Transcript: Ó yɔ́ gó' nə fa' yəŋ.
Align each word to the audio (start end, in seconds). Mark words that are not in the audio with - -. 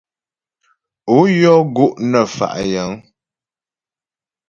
Ó 1.15 1.17
yɔ́ 1.39 1.57
gó' 1.75 1.97
nə 2.09 2.19
fa' 2.35 2.61
yəŋ. 2.73 2.91